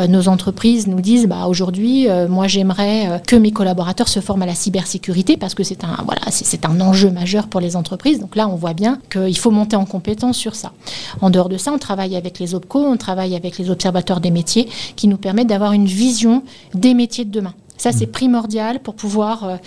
nos 0.08 0.28
entreprises 0.28 0.86
nous 0.86 1.00
disent 1.00 1.26
bah, 1.26 1.46
aujourd'hui, 1.46 2.08
moi 2.28 2.46
j'aimerais 2.46 3.20
que 3.26 3.36
mes 3.36 3.50
collaborateurs 3.50 4.08
se 4.08 4.20
forment 4.20 4.42
à 4.42 4.46
la 4.46 4.54
cybersécurité 4.54 5.36
parce 5.36 5.54
que 5.54 5.62
c'est 5.62 5.84
un, 5.84 5.96
voilà, 6.04 6.20
c'est 6.30 6.64
un 6.64 6.80
enjeu 6.80 7.10
majeur 7.10 7.48
pour 7.48 7.60
les 7.60 7.76
entreprises. 7.76 8.20
Donc 8.20 8.36
là, 8.36 8.48
on 8.48 8.56
voit 8.56 8.74
bien 8.74 8.98
qu'il 9.10 9.36
faut 9.38 9.50
monter 9.50 9.76
en 9.76 9.84
compétence 9.84 10.36
sur 10.36 10.54
ça. 10.54 10.72
En 11.20 11.30
dehors 11.30 11.48
de 11.48 11.56
ça, 11.56 11.72
on 11.72 11.78
travaille 11.78 12.16
avec 12.16 12.38
les 12.38 12.54
OPCO, 12.54 12.80
on 12.80 12.96
travaille 12.96 13.34
avec 13.34 13.58
les 13.58 13.70
observateurs 13.70 14.20
des 14.20 14.30
métiers 14.30 14.68
qui 14.96 15.08
nous 15.08 15.18
permettent 15.18 15.48
d'avoir 15.48 15.72
une 15.72 15.86
vision 15.86 16.42
des 16.74 16.94
métiers 16.94 17.24
de 17.24 17.30
demain. 17.30 17.54
Ça, 17.76 17.92
c'est 17.92 18.06
primordial 18.06 18.80
pour 18.80 18.94
pouvoir 18.94 19.58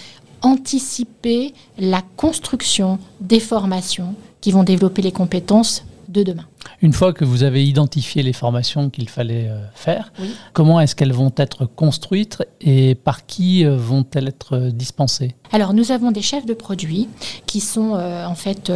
anticiper 0.42 1.54
la 1.78 2.02
construction 2.18 3.00
des 3.20 3.40
formations 3.40 4.16
qui 4.42 4.52
vont 4.52 4.64
développer 4.64 5.02
les 5.02 5.12
compétences 5.12 5.84
de 6.10 6.24
demain. 6.24 6.46
Une 6.82 6.94
fois 6.94 7.14
que 7.14 7.24
vous 7.24 7.44
avez 7.44 7.66
identifié 7.66 8.24
les 8.24 8.34
formations 8.34 8.90
qu'il 8.90 9.10
fallait 9.10 9.48
euh, 9.50 9.60
faire, 9.76 10.12
comment 10.54 10.80
est-ce 10.80 10.96
qu'elles 10.96 11.14
vont 11.14 11.32
être 11.38 11.66
construites 11.66 12.44
et 12.62 12.96
par 12.96 13.26
qui 13.26 13.66
euh, 13.66 13.76
vont-elles 13.78 14.28
être 14.28 14.56
euh, 14.56 14.72
dispensées? 14.72 15.36
Alors 15.52 15.74
nous 15.74 15.92
avons 15.92 16.12
des 16.12 16.22
chefs 16.22 16.46
de 16.46 16.54
produits 16.54 17.08
qui 17.46 17.60
sont 17.60 17.94
en 17.94 18.36
fait 18.36 18.72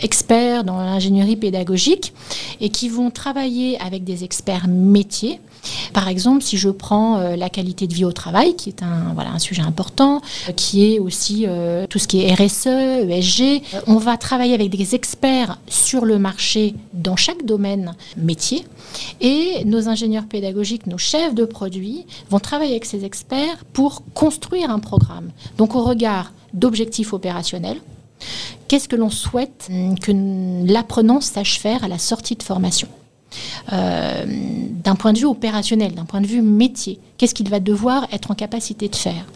experts 0.00 0.64
dans 0.64 0.78
l'ingénierie 0.78 1.36
pédagogique 1.36 2.14
et 2.60 2.70
qui 2.70 2.88
vont 2.88 3.10
travailler 3.10 3.78
avec 3.80 4.04
des 4.04 4.24
experts 4.24 4.68
métiers 4.68 5.40
Par 5.92 6.08
exemple, 6.08 6.42
si 6.42 6.56
je 6.56 6.68
prends 6.68 7.18
euh, 7.18 7.36
la 7.36 7.48
qualité 7.48 7.86
de 7.86 7.94
vie 7.94 8.04
au 8.04 8.12
travail, 8.12 8.54
qui 8.54 8.68
est 8.68 8.82
un, 8.82 9.38
sujet 9.38 9.62
important, 9.62 10.20
euh, 10.48 10.52
qui 10.52 10.92
est 10.92 10.98
aussi 10.98 11.44
euh, 11.46 11.86
tout 11.86 11.98
ce 11.98 12.08
qui 12.08 12.22
est 12.22 12.34
RSE, 12.34 12.66
ESG, 12.66 13.62
on 13.86 13.96
va 13.96 14.16
travailler 14.16 14.54
avec 14.54 14.70
des 14.70 14.94
experts 14.94 15.58
sur 15.68 16.04
le 16.04 16.18
marché 16.18 16.74
dans 16.92 17.16
chaque 17.16 17.44
domaine 17.44 17.94
métier. 18.16 18.64
Et 19.20 19.64
nos 19.64 19.88
ingénieurs 19.88 20.26
pédagogiques, 20.26 20.86
nos 20.86 20.98
chefs 20.98 21.34
de 21.34 21.44
produits 21.44 22.06
vont 22.30 22.40
travailler 22.40 22.72
avec 22.72 22.84
ces 22.84 23.04
experts 23.04 23.64
pour 23.72 24.02
construire 24.14 24.70
un 24.70 24.78
programme. 24.78 25.30
Donc 25.56 25.74
au 25.74 25.82
regard 25.82 26.32
d'objectifs 26.54 27.12
opérationnels, 27.12 27.80
qu'est-ce 28.66 28.88
que 28.88 28.96
l'on 28.96 29.10
souhaite 29.10 29.68
que 30.00 30.12
l'apprenant 30.70 31.20
sache 31.20 31.58
faire 31.60 31.84
à 31.84 31.88
la 31.88 31.98
sortie 31.98 32.36
de 32.36 32.42
formation? 32.42 32.88
Euh, 33.72 34.24
d'un 34.26 34.94
point 34.94 35.12
de 35.12 35.18
vue 35.18 35.26
opérationnel, 35.26 35.94
d'un 35.94 36.04
point 36.04 36.20
de 36.20 36.26
vue 36.26 36.42
métier. 36.42 36.98
Qu'est-ce 37.16 37.34
qu'il 37.34 37.48
va 37.48 37.60
devoir 37.60 38.06
être 38.12 38.30
en 38.30 38.34
capacité 38.34 38.88
de 38.88 38.96
faire 38.96 39.26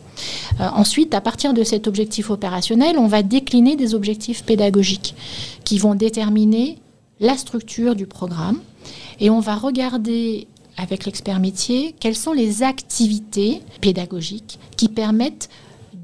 euh, 0.61 0.68
ensuite, 0.75 1.14
à 1.14 1.20
partir 1.20 1.54
de 1.54 1.64
cet 1.64 1.88
objectif 1.88 2.30
opérationnel, 2.30 2.99
on 2.99 3.06
va 3.06 3.22
décliner 3.22 3.76
des 3.76 3.94
objectifs 3.94 4.44
pédagogiques 4.44 5.14
qui 5.64 5.78
vont 5.78 5.94
déterminer 5.94 6.78
la 7.18 7.37
structure 7.37 7.96
du 7.96 8.06
programme 8.06 8.61
et 9.20 9.30
on 9.30 9.40
va 9.40 9.56
regarder 9.56 10.46
avec 10.76 11.06
l'expert 11.06 11.40
métier 11.40 11.94
quelles 11.99 12.16
sont 12.16 12.32
les 12.32 12.62
activités 12.62 13.62
pédagogiques 13.80 14.58
qui 14.76 14.88
permettent 14.88 15.49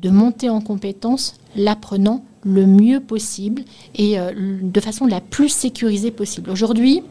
de 0.02 0.10
monter 0.10 0.48
en 0.48 0.60
compétence 0.60 1.34
l'apprenant 1.56 2.24
le 2.48 2.66
mieux 2.66 3.00
possible 3.00 3.62
et 3.94 4.18
euh, 4.18 4.32
de 4.62 4.80
façon 4.80 5.06
la 5.06 5.20
plus 5.20 5.48
sécurisée 5.48 6.10
possible. 6.10 6.50
Aujourd'hui, 6.50 7.02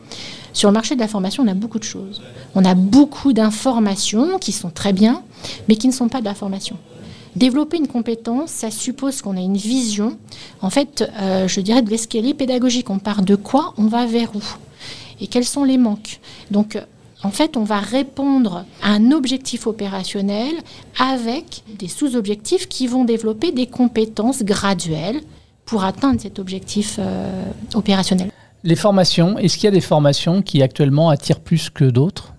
sur 0.53 0.69
le 0.69 0.73
marché 0.73 0.95
de 0.95 0.99
la 0.99 1.07
formation, 1.07 1.43
on 1.43 1.47
a 1.47 1.53
beaucoup 1.53 1.79
de 1.79 1.83
choses. 1.83 2.21
On 2.55 2.65
a 2.65 2.73
beaucoup 2.73 3.33
d'informations 3.33 4.39
qui 4.39 4.51
sont 4.51 4.69
très 4.69 4.93
bien, 4.93 5.21
mais 5.67 5.75
qui 5.75 5.87
ne 5.87 5.93
sont 5.93 6.09
pas 6.09 6.19
de 6.19 6.25
la 6.25 6.33
formation. 6.33 6.77
Développer 7.35 7.77
une 7.77 7.87
compétence, 7.87 8.49
ça 8.49 8.71
suppose 8.71 9.21
qu'on 9.21 9.37
ait 9.37 9.43
une 9.43 9.57
vision, 9.57 10.17
en 10.61 10.71
fait, 10.71 11.07
euh, 11.21 11.47
je 11.47 11.61
dirais 11.61 11.83
de 11.83 11.89
l'escalier 11.89 12.33
pédagogique. 12.33 12.89
On 12.89 12.97
part 12.97 13.21
de 13.21 13.35
quoi 13.35 13.73
On 13.77 13.85
va 13.85 14.07
vers 14.07 14.35
où? 14.35 14.41
Et 15.21 15.27
quels 15.27 15.45
sont 15.45 15.63
les 15.63 15.77
manques? 15.77 16.19
Donc, 16.49 16.77
en 17.23 17.31
fait, 17.31 17.57
on 17.57 17.63
va 17.63 17.79
répondre 17.79 18.65
à 18.83 18.91
un 18.91 19.11
objectif 19.11 19.65
opérationnel 19.65 20.53
avec 20.99 21.63
des 21.77 21.87
sous-objectifs 21.87 22.67
qui 22.67 22.87
vont 22.87 23.05
développer 23.05 23.51
des 23.51 23.67
compétences 23.67 24.43
graduelles 24.43 25.21
pour 25.65 25.83
atteindre 25.83 26.21
cet 26.21 26.39
objectif 26.39 26.97
euh, 26.99 27.43
opérationnel. 27.73 28.31
Les 28.63 28.75
formations, 28.75 29.37
est-ce 29.37 29.55
qu'il 29.57 29.65
y 29.65 29.67
a 29.67 29.71
des 29.71 29.81
formations 29.81 30.41
qui 30.41 30.61
actuellement 30.61 31.09
attirent 31.09 31.39
plus 31.39 31.69
que 31.69 31.85
d'autres? 31.85 32.33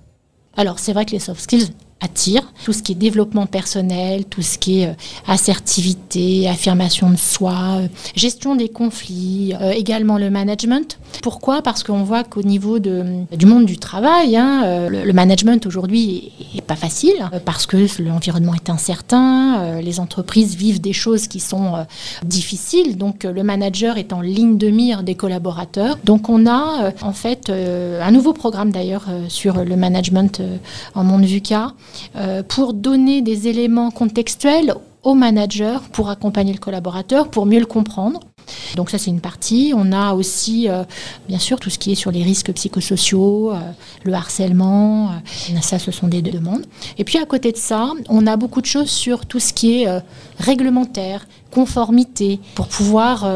Alors, 0.56 0.78
c'est 0.78 0.92
vrai 0.92 1.04
que 1.04 1.12
les 1.12 1.18
soft 1.18 1.40
skills, 1.40 1.70
attire. 2.00 2.42
Tout 2.64 2.72
ce 2.72 2.82
qui 2.82 2.92
est 2.92 2.94
développement 2.94 3.46
personnel, 3.46 4.24
tout 4.24 4.42
ce 4.42 4.58
qui 4.58 4.80
est 4.80 4.88
euh, 4.88 4.92
assertivité, 5.26 6.48
affirmation 6.48 7.10
de 7.10 7.16
soi, 7.16 7.78
euh, 7.80 7.88
gestion 8.14 8.54
des 8.54 8.68
conflits, 8.68 9.54
euh, 9.60 9.70
également 9.70 10.18
le 10.18 10.30
management. 10.30 10.98
Pourquoi? 11.22 11.62
Parce 11.62 11.82
qu'on 11.82 12.04
voit 12.04 12.24
qu'au 12.24 12.42
niveau 12.42 12.78
de, 12.78 13.04
du 13.36 13.46
monde 13.46 13.66
du 13.66 13.78
travail, 13.78 14.36
hein, 14.36 14.88
le, 14.88 15.12
management 15.12 15.66
aujourd'hui 15.66 16.30
est, 16.54 16.60
pas 16.60 16.76
facile 16.76 17.28
parce 17.44 17.66
que 17.66 17.76
l'environnement 18.00 18.54
est 18.54 18.70
incertain, 18.70 19.80
les 19.80 19.98
entreprises 20.00 20.54
vivent 20.54 20.80
des 20.80 20.92
choses 20.92 21.26
qui 21.26 21.40
sont 21.40 21.86
difficiles, 22.24 22.96
donc 22.96 23.24
le 23.24 23.42
manager 23.42 23.96
est 23.96 24.12
en 24.12 24.20
ligne 24.20 24.58
de 24.58 24.68
mire 24.68 25.02
des 25.02 25.14
collaborateurs. 25.14 25.98
Donc 26.04 26.28
on 26.28 26.46
a 26.46 26.92
en 27.00 27.12
fait 27.12 27.50
un 27.50 28.10
nouveau 28.10 28.32
programme 28.32 28.70
d'ailleurs 28.70 29.06
sur 29.28 29.64
le 29.64 29.76
management 29.76 30.40
en 30.94 31.04
monde 31.04 31.24
VUCA 31.24 31.72
pour 32.48 32.74
donner 32.74 33.22
des 33.22 33.48
éléments 33.48 33.90
contextuels 33.90 34.74
au 35.02 35.14
manager 35.14 35.82
pour 35.82 36.10
accompagner 36.10 36.52
le 36.52 36.58
collaborateur, 36.58 37.28
pour 37.28 37.46
mieux 37.46 37.60
le 37.60 37.66
comprendre. 37.66 38.20
Donc 38.76 38.90
ça 38.90 38.98
c'est 38.98 39.10
une 39.10 39.20
partie. 39.20 39.72
On 39.76 39.92
a 39.92 40.14
aussi 40.14 40.68
euh, 40.68 40.84
bien 41.28 41.38
sûr 41.38 41.60
tout 41.60 41.70
ce 41.70 41.78
qui 41.78 41.92
est 41.92 41.94
sur 41.94 42.10
les 42.10 42.22
risques 42.22 42.52
psychosociaux, 42.52 43.52
euh, 43.52 43.58
le 44.04 44.12
harcèlement. 44.14 45.10
ça 45.60 45.78
ce 45.78 45.90
sont 45.90 46.08
des 46.08 46.22
demandes. 46.22 46.64
Et 46.96 47.04
puis 47.04 47.18
à 47.18 47.26
côté 47.26 47.52
de 47.52 47.56
ça, 47.56 47.90
on 48.08 48.26
a 48.26 48.36
beaucoup 48.36 48.60
de 48.60 48.66
choses 48.66 48.90
sur 48.90 49.26
tout 49.26 49.40
ce 49.40 49.52
qui 49.52 49.82
est 49.82 49.88
réglementaire, 50.38 51.26
conformité, 51.50 52.40
pour 52.54 52.68
pouvoir 52.68 53.26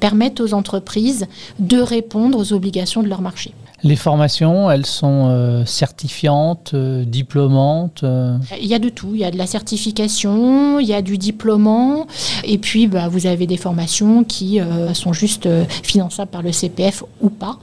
permettre 0.00 0.42
aux 0.42 0.54
entreprises 0.54 1.26
de 1.58 1.78
répondre 1.78 2.38
aux 2.38 2.52
obligations 2.52 3.02
de 3.02 3.08
leur 3.08 3.20
marché. 3.20 3.54
Les 3.84 3.96
formations, 3.96 4.70
elles 4.70 4.86
sont 4.86 5.26
euh, 5.28 5.64
certifiantes, 5.64 6.70
euh, 6.74 7.04
diplômantes 7.04 8.04
euh 8.04 8.38
Il 8.60 8.66
y 8.66 8.74
a 8.74 8.78
de 8.78 8.88
tout. 8.88 9.10
Il 9.12 9.20
y 9.20 9.24
a 9.24 9.32
de 9.32 9.38
la 9.38 9.46
certification, 9.46 10.78
il 10.78 10.86
y 10.86 10.94
a 10.94 11.02
du 11.02 11.18
diplômant, 11.18 12.06
et 12.44 12.58
puis 12.58 12.86
bah, 12.86 13.08
vous 13.08 13.26
avez 13.26 13.46
des 13.46 13.56
formations 13.56 14.22
qui 14.22 14.60
sont 14.94 15.12
juste 15.12 15.48
finançables 15.82 16.30
par 16.30 16.42
le 16.42 16.52
CPF 16.52 17.02
ou 17.20 17.30
pas. 17.30 17.58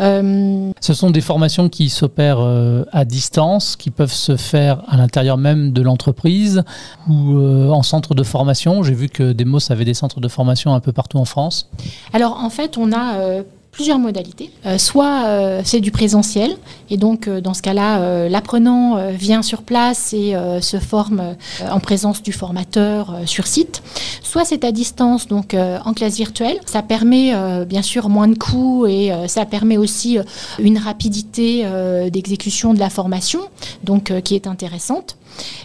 Ce 0.00 0.94
sont 0.94 1.10
des 1.10 1.20
formations 1.20 1.68
qui 1.68 1.88
s'opèrent 1.88 2.44
à 2.90 3.04
distance, 3.04 3.76
qui 3.76 3.90
peuvent 3.90 4.12
se 4.12 4.36
faire 4.36 4.82
à 4.88 4.96
l'intérieur 4.96 5.36
même 5.36 5.72
de 5.72 5.82
l'entreprise 5.82 6.62
ou 7.08 7.38
en 7.70 7.82
centre 7.82 8.14
de 8.14 8.22
formation. 8.22 8.82
J'ai 8.82 8.94
vu 8.94 9.08
que 9.08 9.32
Demos 9.32 9.70
avait 9.70 9.84
des 9.84 9.94
centres 9.94 10.20
de 10.20 10.28
formation 10.28 10.74
un 10.74 10.80
peu 10.80 10.92
partout 10.92 11.18
en 11.18 11.24
France. 11.24 11.68
Alors 12.12 12.38
en 12.38 12.50
fait, 12.50 12.78
on 12.78 12.92
a 12.92 13.42
plusieurs 13.72 13.98
modalités. 13.98 14.50
Euh, 14.66 14.78
soit 14.78 15.24
euh, 15.24 15.62
c'est 15.64 15.80
du 15.80 15.90
présentiel, 15.90 16.56
et 16.90 16.98
donc 16.98 17.26
euh, 17.26 17.40
dans 17.40 17.54
ce 17.54 17.62
cas-là, 17.62 18.28
l'apprenant 18.28 19.10
vient 19.12 19.42
sur 19.42 19.62
place 19.62 20.12
et 20.12 20.34
se 20.60 20.78
forme 20.78 21.36
en 21.68 21.80
présence 21.80 22.22
du 22.22 22.32
formateur 22.32 23.16
sur 23.26 23.46
site. 23.46 23.82
Soit 24.22 24.44
c'est 24.44 24.64
à 24.64 24.72
distance, 24.72 25.26
donc 25.26 25.54
en 25.54 25.94
classe 25.94 26.16
virtuelle. 26.16 26.58
Ça 26.66 26.82
permet 26.82 27.32
bien 27.64 27.82
sûr 27.82 28.08
moins 28.08 28.28
de 28.28 28.36
coûts 28.36 28.86
et 28.86 29.10
ça 29.26 29.46
permet 29.46 29.78
aussi 29.78 30.18
une 30.58 30.78
rapidité 30.78 31.64
d'exécution 32.10 32.74
de 32.74 32.78
la 32.78 32.90
formation, 32.90 33.40
donc 33.84 34.12
qui 34.22 34.34
est 34.34 34.46
intéressante. 34.46 35.16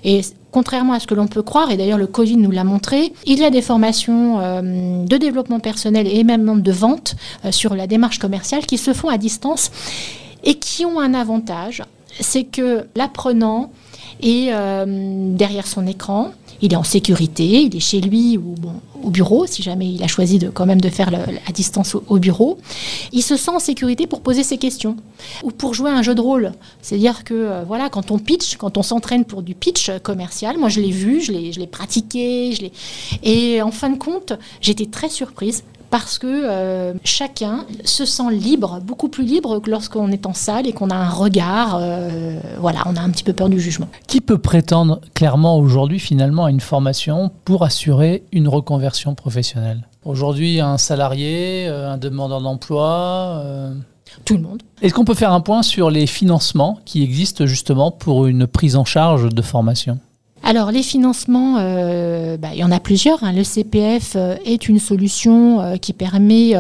Et 0.04 0.22
contrairement 0.58 0.94
à 0.94 1.00
ce 1.00 1.06
que 1.06 1.14
l'on 1.14 1.28
peut 1.28 1.44
croire, 1.44 1.70
et 1.70 1.78
d'ailleurs 1.78 2.00
le 2.00 2.08
Covid 2.08 2.36
nous 2.38 2.50
l'a 2.50 2.64
montré, 2.64 3.14
il 3.28 3.38
y 3.38 3.46
a 3.46 3.52
des 3.52 3.62
formations 3.62 4.40
euh, 4.40 5.06
de 5.06 5.18
développement 5.18 5.60
personnel 5.60 6.08
et 6.08 6.24
même 6.24 6.64
de 6.64 6.72
vente 6.72 7.16
euh, 7.46 7.52
sur 7.52 7.76
la 7.76 7.86
démarche 7.86 8.18
commerciale 8.18 8.66
qui 8.66 8.80
se 8.80 8.92
font 8.92 9.08
à 9.08 9.20
distance 9.20 9.70
et 10.44 10.56
qui 10.56 10.84
ont 10.84 11.00
un 11.00 11.14
avantage, 11.14 11.84
c'est 12.20 12.46
que 12.46 12.88
l'apprenant 12.96 13.70
est 14.24 14.48
euh, 14.52 14.86
derrière 15.36 15.68
son 15.68 15.86
écran, 15.86 16.32
il 16.64 16.74
est 16.74 16.76
en 16.76 16.84
sécurité, 16.84 17.62
il 17.62 17.76
est 17.76 17.80
chez 17.80 18.02
lui 18.02 18.36
ou 18.36 18.56
bon, 18.58 18.74
au 19.08 19.10
bureau, 19.10 19.48
si 19.48 19.64
jamais 19.64 19.90
il 19.90 20.04
a 20.04 20.08
choisi 20.08 20.38
de, 20.38 20.50
quand 20.50 20.66
même 20.66 20.82
de 20.82 20.90
faire 20.90 21.10
à 21.48 21.52
distance 21.54 21.96
au, 21.96 22.20
bureau. 22.20 22.58
Il 23.14 23.24
se 23.24 23.38
sent 23.38 23.52
en 23.52 23.60
sécurité 23.60 24.06
pour 24.06 24.20
poser 24.22 24.44
ses 24.44 24.58
questions 24.58 24.98
ou 25.44 25.52
pour 25.52 25.74
jouer 25.74 25.92
un 25.92 26.02
jeu 26.02 26.14
de 26.14 26.20
rôle. 26.20 26.52
C'est-à-dire 26.82 27.24
que 27.24 27.34
euh, 27.34 27.64
voilà, 27.66 27.90
quand 27.90 28.12
on 28.12 28.20
pitch, 28.20 28.58
quand 28.58 28.78
on 28.78 28.84
s'entraîne 28.84 29.24
pour 29.24 29.44
du 29.44 29.56
pitch 29.56 29.92
commercial, 30.04 30.58
moi 30.58 30.68
je 30.68 30.82
l'ai 30.82 30.92
vu, 30.92 31.22
je 31.22 31.32
l'ai 31.32 31.68
pratiqué, 31.68 32.52
je 32.52 32.68
et 33.24 33.62
en 33.62 33.72
fin 33.72 33.90
de 33.90 33.98
compte, 33.98 34.34
j'étais 34.60 34.88
très 34.88 35.10
surprise 35.10 35.64
parce 36.00 36.20
que 36.20 36.27
euh, 36.27 36.94
chacun 37.04 37.66
se 37.84 38.06
sent 38.06 38.32
libre, 38.32 38.80
beaucoup 38.84 39.10
plus 39.10 39.25
libre 39.25 39.60
que 39.60 39.70
lorsqu'on 39.70 40.12
est 40.12 40.25
en 40.25 40.34
salle 40.34 40.68
et 40.68 40.74
qu'on 40.74 40.89
a 40.89 40.96
un 40.96 41.10
regard, 41.10 41.77
euh, 41.82 42.39
voilà, 42.60 42.84
on 42.86 42.96
a 42.96 43.01
un 43.01 43.10
petit 43.10 43.24
peu 43.24 43.34
peur 43.34 43.50
du 43.50 43.60
jugement. 43.60 43.88
Qui 44.08 44.22
peut 44.22 44.38
prétendre 44.38 45.01
clairement 45.13 45.58
aujourd'hui 45.58 46.00
finalement 46.00 46.46
à 46.46 46.51
une 46.51 46.60
formation 46.60 47.32
pour 47.46 47.63
assurer 47.63 48.24
une 48.32 48.48
reconversion 48.48 49.16
professionnelle? 49.16 49.88
Aujourd'hui, 50.06 50.62
un 50.62 50.77
salarié, 50.77 51.68
euh, 51.68 51.92
un 51.92 51.98
demandeur 51.98 52.42
d'emploi 52.42 53.44
tout 54.25 54.36
le 54.36 54.42
monde. 54.42 54.63
Est-ce 54.82 54.94
qu'on 54.94 55.06
peut 55.06 55.13
faire 55.13 55.34
un 55.34 55.42
point 55.42 55.63
sur 55.63 55.89
les 55.89 56.08
financements 56.08 56.80
qui 56.86 57.04
existent 57.04 57.46
justement 57.46 57.92
pour 57.92 58.25
une 58.25 58.48
prise 58.48 58.75
en 58.75 58.86
charge 58.86 59.30
de 59.30 59.42
formation? 59.42 60.00
Alors 60.48 60.72
les 60.72 60.82
financements, 60.82 61.58
euh, 61.60 62.38
bah, 62.38 62.51
il 62.54 62.60
y 62.60 62.63
en 62.63 62.72
a 62.72 62.80
plusieurs. 62.80 63.22
Hein. 63.25 63.34
Le 63.34 63.44
CPF 63.44 64.13
euh, 64.16 64.38
est 64.46 64.70
une 64.70 64.80
solution 64.80 65.60
euh, 65.60 65.75
qui 65.75 65.92
permet 65.92 66.54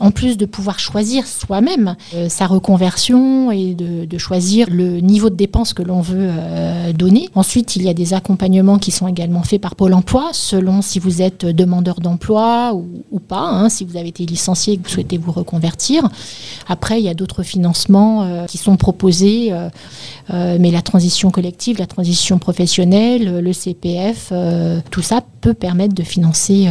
en 0.00 0.10
plus 0.10 0.38
de 0.38 0.46
pouvoir 0.46 0.78
choisir 0.78 1.26
soi-même 1.26 1.94
euh, 2.14 2.28
sa 2.28 2.46
reconversion 2.46 3.52
et 3.52 3.74
de, 3.74 4.18
choisir 4.18 4.68
le 4.70 5.00
niveau 5.00 5.30
de 5.30 5.34
dépenses 5.34 5.72
que 5.72 5.82
l'on 5.82 6.00
veut 6.00 6.28
euh, 6.30 6.92
donner. 6.92 7.28
Ensuite, 7.34 7.76
il 7.76 7.82
y 7.82 7.88
a 7.88 7.94
des 7.94 8.12
accompagnements 8.12 8.78
qui 8.78 8.90
sont 8.90 9.08
également 9.08 9.42
faits 9.42 9.60
par 9.60 9.76
Pôle 9.76 9.94
Emploi, 9.94 10.30
selon 10.32 10.82
si 10.82 10.98
vous 10.98 11.22
êtes 11.22 11.46
demandeur 11.46 12.00
d'emploi 12.00 12.74
ou, 12.74 13.18
pas, 13.18 13.48
hein, 13.48 13.68
si 13.68 13.84
vous 13.84 13.96
avez 13.96 14.08
été 14.08 14.26
licencié 14.26 14.74
et 14.74 14.76
que 14.76 14.82
vous 14.82 14.94
souhaitez 14.94 15.16
vous 15.16 15.32
reconvertir. 15.32 16.08
Après, 16.68 17.00
il 17.00 17.04
y 17.04 17.08
a 17.08 17.14
d'autres 17.14 17.42
financements 17.42 18.24
euh, 18.24 18.46
qui 18.46 18.58
sont 18.58 18.76
proposés, 18.76 19.52
mais 20.30 20.70
la 20.70 20.82
transition 20.82 21.30
collective, 21.30 21.78
la 21.78 21.86
transition 21.86 22.38
professionnelle, 22.38 23.40
le 23.40 23.52
CPF, 23.52 24.32
tout 24.90 25.02
ça 25.02 25.22
peut 25.40 25.54
permettre 25.54 25.94
de 25.94 26.02
financer 26.02 26.68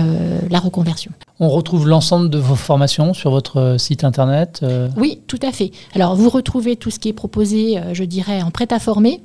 la 0.50 0.60
reconversion. 0.60 1.12
On 1.42 1.48
retrouve 1.48 1.88
l'ensemble 1.88 2.30
de 2.30 2.38
vos 2.38 2.56
formations 2.56 3.14
sur 3.14 3.32
votre 3.32 3.58
euh, 3.62 3.78
site 3.78 4.04
internet 4.04 4.60
euh? 4.62 4.90
Oui, 4.98 5.22
tout 5.26 5.40
à 5.42 5.54
fait. 5.54 5.72
Alors, 5.96 6.14
vous 6.18 6.28
retrouvez 6.28 6.76
tout 6.76 6.92
ce 6.92 7.00
qui 7.00 7.08
est 7.08 7.14
proposé, 7.14 7.78
euh, 7.78 7.94
je 7.94 8.04
dirais, 8.04 8.42
en 8.42 8.52
prêt 8.52 8.68
à 8.72 8.80
former. 8.80 9.22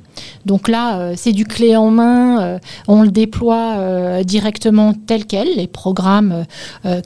Donc 0.47 0.69
là, 0.69 1.17
c'est 1.17 1.33
du 1.33 1.45
clé 1.45 1.75
en 1.75 1.91
main. 1.91 2.61
on 2.87 3.03
le 3.03 3.11
déploie 3.11 4.23
directement 4.23 4.95
tel 4.95 5.27
quel. 5.27 5.57
Les 5.57 5.67
programmes 5.67 6.45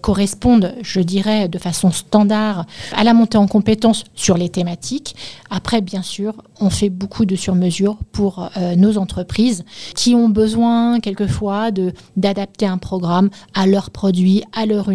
correspondent, 0.03 0.75
je 0.83 1.00
dirais, 1.00 1.49
de 1.49 1.57
façon 1.57 1.91
standard 1.91 2.67
à 2.95 3.05
la 3.05 3.15
montée 3.15 3.38
en 3.38 3.47
compétences 3.47 4.05
sur 4.15 4.37
les 4.37 4.50
thématiques. 4.50 5.17
Après, 5.49 5.81
bien 5.81 6.03
sûr, 6.03 6.35
on 6.61 6.69
fait 6.69 6.91
beaucoup 6.91 7.25
de 7.25 7.35
sur-mesure 7.35 7.97
pour 8.12 8.50
nos 8.77 8.99
entreprises 8.99 9.65
qui 9.95 10.15
ont 10.15 10.29
besoin, 10.29 11.00
quelquefois, 11.00 11.71
d'adapter 12.19 12.67
un 12.67 12.77
programme 12.77 13.31
à 13.55 13.67
leurs 13.67 13.88
produits, 13.88 14.43
à 14.55 14.67
leur 14.67 14.91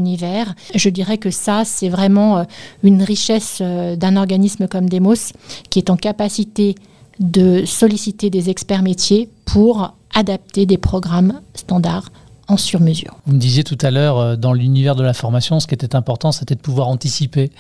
Je 0.75 0.89
dirais 0.89 1.17
que 1.17 1.31
ça, 1.31 1.63
c'est 1.65 1.89
vraiment 1.89 2.39
euh, 2.39 2.43
une 2.83 3.01
richesse 3.01 3.59
euh, 3.61 3.95
d'un 3.95 4.15
organisme 4.15 4.67
comme 4.67 4.89
Demos 4.89 5.33
qui 5.69 5.79
est 5.79 5.89
en 5.89 5.97
capacité 5.97 6.75
de 7.19 7.63
solliciter 7.65 8.29
des 8.29 8.49
experts 8.49 8.83
métiers 8.83 9.29
pour 9.45 9.95
adapter 10.13 10.65
des 10.65 10.77
programmes 10.77 11.41
standards 11.53 12.09
en 12.49 12.57
sur-mesure. 12.57 13.15
Vous 13.25 13.35
me 13.35 13.39
disiez 13.39 13.63
tout 13.63 13.77
à 13.81 13.89
l'heure, 13.89 14.17
euh, 14.17 14.35
dans 14.35 14.51
l'univers 14.51 14.95
de 14.95 15.03
la 15.03 15.13
formation, 15.13 15.59
ce 15.59 15.67
qui 15.67 15.75
était 15.75 15.95
important, 15.95 16.31
c'était 16.31 16.55
de 16.55 16.59
pouvoir 16.59 16.89
anticiper, 16.89 17.51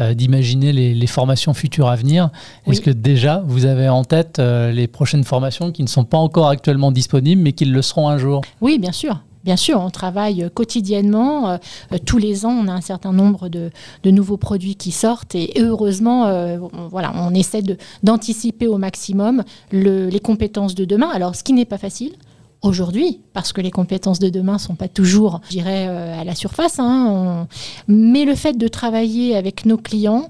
d'imaginer 0.00 0.72
les, 0.72 1.06
formations 1.06 1.54
futures 1.54 1.88
à 1.88 1.96
venir. 1.96 2.30
Est-ce 2.66 2.80
que 2.80 2.90
déjà, 2.90 3.42
vous 3.46 3.66
avez 3.66 3.88
en 3.88 4.04
tête 4.04 4.38
les 4.38 4.86
prochaines 4.88 5.24
formations 5.24 5.70
qui 5.70 5.82
ne 5.82 5.88
sont 5.88 6.04
pas 6.04 6.18
encore 6.18 6.48
actuellement 6.48 6.90
disponibles, 6.90 7.42
mais 7.42 7.52
qui 7.52 7.66
le 7.66 7.82
seront 7.82 8.08
un 8.08 8.18
jour? 8.18 8.42
Oui, 8.60 8.78
bien 8.78 8.92
sûr. 8.92 9.20
Bien 9.44 9.56
sûr, 9.56 9.80
on 9.80 9.90
travaille 9.90 10.48
quotidiennement. 10.54 11.50
Euh, 11.50 11.58
tous 12.04 12.18
les 12.18 12.46
ans, 12.46 12.52
on 12.52 12.68
a 12.68 12.72
un 12.72 12.80
certain 12.80 13.12
nombre 13.12 13.48
de, 13.48 13.70
nouveaux 14.04 14.36
produits 14.36 14.76
qui 14.76 14.92
sortent 14.92 15.34
et 15.34 15.52
heureusement, 15.58 16.26
euh, 16.26 16.58
on, 16.72 17.34
essaie 17.34 17.62
d'anticiper 18.02 18.66
au 18.66 18.78
maximum 18.78 19.42
les 19.72 20.20
compétences 20.20 20.74
de 20.74 20.84
demain. 20.84 21.08
Alors, 21.12 21.34
ce 21.34 21.42
qui 21.42 21.52
n'est 21.52 21.64
pas 21.64 21.78
facile, 21.78 22.12
aujourd'hui, 22.62 23.20
parce 23.32 23.52
que 23.52 23.60
les 23.60 23.70
compétences 23.70 24.18
de 24.18 24.28
demain 24.28 24.54
ne 24.54 24.58
sont 24.58 24.76
pas 24.76 24.88
toujours, 24.88 25.40
je 25.46 25.50
dirais, 25.50 25.86
euh, 25.88 26.20
à 26.20 26.24
la 26.24 26.34
surface. 26.34 26.78
Hein, 26.78 27.48
mais 27.88 28.24
le 28.24 28.34
fait 28.34 28.56
de 28.56 28.68
travailler 28.68 29.36
avec 29.36 29.66
nos 29.66 29.76
clients, 29.76 30.28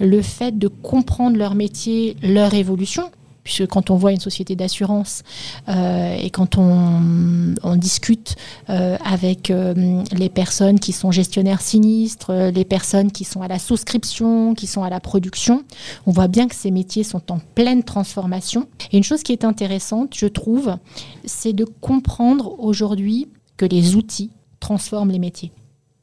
le 0.00 0.20
fait 0.20 0.58
de 0.58 0.68
comprendre 0.68 1.36
leur 1.36 1.54
métier, 1.54 2.16
leur 2.22 2.54
évolution, 2.54 3.10
puisque 3.48 3.66
quand 3.66 3.88
on 3.88 3.96
voit 3.96 4.12
une 4.12 4.20
société 4.20 4.56
d'assurance 4.56 5.22
euh, 5.70 6.14
et 6.20 6.28
quand 6.28 6.58
on, 6.58 7.76
discute 7.76 8.36
euh, 8.68 8.98
avec 9.02 9.50
euh, 9.50 10.02
les 10.12 10.28
personnes 10.28 10.78
qui 10.78 10.92
sont 10.92 11.10
gestionnaires 11.10 11.62
sinistres, 11.62 12.32
les 12.32 12.64
personnes 12.66 13.10
qui 13.10 13.24
sont 13.24 13.40
à 13.40 13.48
la 13.48 13.58
souscription, 13.58 14.54
qui 14.54 14.66
sont 14.66 14.82
à 14.82 14.90
la 14.90 15.00
production, 15.00 15.64
on 16.06 16.12
voit 16.12 16.28
bien 16.28 16.46
que 16.46 16.54
ces 16.54 16.70
métiers 16.70 17.04
sont 17.04 17.32
en 17.32 17.38
pleine 17.54 17.84
transformation. 17.84 18.68
Et 18.92 18.98
une 18.98 19.04
chose 19.04 19.22
qui 19.22 19.32
est 19.32 19.44
intéressante, 19.44 20.14
je 20.14 20.26
trouve, 20.26 20.76
c'est 21.24 21.54
de 21.54 21.64
comprendre 21.64 22.54
aujourd'hui 22.58 23.28
que 23.56 23.64
les 23.64 23.96
outils 23.96 24.30
transforment 24.60 25.10
les 25.10 25.18
métiers. 25.18 25.52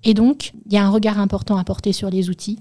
Et 0.03 0.15
donc, 0.15 0.53
il 0.65 0.73
y 0.73 0.77
a 0.77 0.83
un 0.83 0.89
regard 0.89 1.19
important 1.19 1.57
à 1.57 1.63
porter 1.63 1.93
sur 1.93 2.09
les 2.09 2.29
outils 2.31 2.57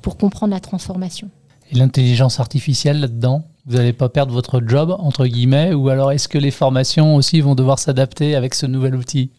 pour 0.00 0.16
comprendre 0.16 0.54
la 0.54 0.60
transformation. 0.60 1.28
Et 1.70 1.74
l'intelligence 1.74 2.40
artificielle 2.40 3.00
là-dedans 3.00 3.44
vous 3.66 3.76
n'allez 3.76 3.92
pas 3.92 4.08
perdre 4.08 4.32
votre 4.32 4.60
job, 4.66 4.96
entre 4.98 5.26
guillemets, 5.26 5.74
ou 5.74 5.88
alors 5.88 6.12
est-ce 6.12 6.28
que 6.28 6.38
les 6.38 6.50
formations 6.50 7.16
aussi 7.16 7.40
vont 7.40 7.54
devoir 7.54 7.78
s'adapter 7.78 8.34
avec 8.34 8.54
ce 8.54 8.66
nouvel 8.66 8.94
outil? 8.96 9.30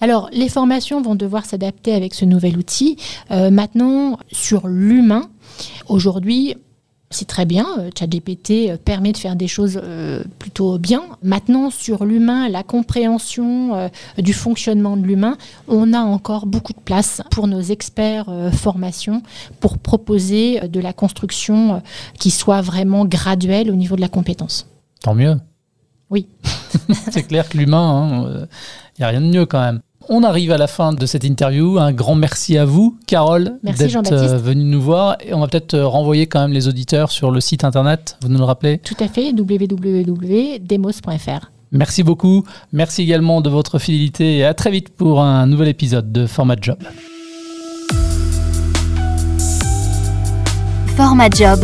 Alors, 0.00 0.30
les 0.32 0.48
formations 0.48 1.02
vont 1.02 1.14
devoir 1.14 1.44
s'adapter 1.44 1.92
avec 1.92 2.14
ce 2.14 2.24
nouvel 2.24 2.56
outil. 2.56 2.96
Euh, 3.30 3.50
maintenant, 3.50 4.18
sur 4.32 4.66
l'humain, 4.66 5.28
aujourd'hui, 5.88 6.56
c'est 7.10 7.26
très 7.26 7.46
bien, 7.46 7.66
euh, 7.78 7.90
ChatGPT 7.98 8.68
euh, 8.68 8.76
permet 8.76 9.12
de 9.12 9.16
faire 9.16 9.34
des 9.34 9.48
choses 9.48 9.80
euh, 9.82 10.22
plutôt 10.38 10.78
bien. 10.78 11.02
Maintenant, 11.22 11.70
sur 11.70 12.04
l'humain, 12.04 12.48
la 12.48 12.62
compréhension 12.62 13.90
du 14.18 14.32
fonctionnement 14.32 14.96
de 14.96 15.02
l'humain, 15.02 15.36
on 15.68 15.92
a 15.92 16.00
encore 16.00 16.46
beaucoup 16.46 16.72
de 16.72 16.80
place 16.80 17.22
pour 17.30 17.46
nos 17.46 17.60
experts 17.60 18.26
formation 18.52 19.22
pour 19.60 19.78
proposer 19.78 20.60
de 20.68 20.80
la 20.80 20.92
construction 20.92 21.82
qui 22.18 22.30
soit 22.30 22.60
vraiment 22.60 23.04
graduelle 23.04 23.70
au 23.70 23.74
niveau 23.74 23.96
de 23.96 24.00
la 24.00 24.08
compétence. 24.08 24.66
Tant 25.02 25.14
mieux. 25.14 25.36
Oui. 26.10 26.26
c'est 27.10 27.24
clair 27.24 27.48
que 27.48 27.56
l'humain, 27.58 28.26
il 28.26 28.36
hein, 28.36 28.46
n'y 28.98 29.04
a 29.04 29.08
rien 29.08 29.20
de 29.20 29.26
mieux 29.26 29.46
quand 29.46 29.60
même. 29.60 29.80
On 30.10 30.22
arrive 30.22 30.52
à 30.52 30.56
la 30.58 30.68
fin 30.68 30.94
de 30.94 31.04
cette 31.04 31.24
interview. 31.24 31.78
Un 31.78 31.92
grand 31.92 32.14
merci 32.14 32.56
à 32.56 32.64
vous, 32.64 32.96
Carole, 33.06 33.58
d'être 33.62 34.10
euh, 34.12 34.38
venue 34.38 34.64
nous 34.64 34.80
voir. 34.80 35.18
Et 35.20 35.34
on 35.34 35.40
va 35.40 35.48
peut-être 35.48 35.74
euh, 35.74 35.86
renvoyer 35.86 36.26
quand 36.26 36.40
même 36.40 36.54
les 36.54 36.66
auditeurs 36.66 37.10
sur 37.10 37.30
le 37.30 37.40
site 37.40 37.62
internet. 37.62 38.16
Vous 38.22 38.28
nous 38.28 38.38
le 38.38 38.44
rappelez? 38.44 38.78
Tout 38.78 38.96
à 39.00 39.08
fait, 39.08 39.32
www.demos.fr. 39.32 39.90
Merci 41.72 42.02
beaucoup. 42.02 42.44
Merci 42.72 43.02
également 43.02 43.42
de 43.42 43.50
votre 43.50 43.78
fidélité 43.78 44.38
et 44.38 44.44
à 44.46 44.54
très 44.54 44.70
vite 44.70 44.88
pour 44.88 45.20
un 45.20 45.46
nouvel 45.46 45.68
épisode 45.68 46.10
de 46.10 46.26
Format 46.26 46.56
Job. 46.58 46.78
Format 50.96 51.28
Job 51.30 51.60